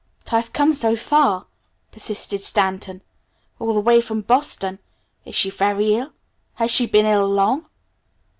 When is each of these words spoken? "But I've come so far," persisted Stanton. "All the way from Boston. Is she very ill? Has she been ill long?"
"But 0.25 0.33
I've 0.33 0.51
come 0.51 0.73
so 0.73 0.95
far," 0.95 1.45
persisted 1.91 2.41
Stanton. 2.41 3.03
"All 3.59 3.75
the 3.75 3.79
way 3.79 4.01
from 4.01 4.21
Boston. 4.21 4.79
Is 5.25 5.35
she 5.35 5.51
very 5.51 5.93
ill? 5.93 6.13
Has 6.55 6.71
she 6.71 6.87
been 6.87 7.05
ill 7.05 7.27
long?" 7.29 7.67